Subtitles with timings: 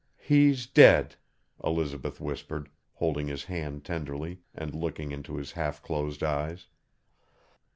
[0.17, 1.15] 'He's dead,'
[1.63, 6.65] Elizabeth whispered, holding his hand tenderly, and looking into his half closed eyes.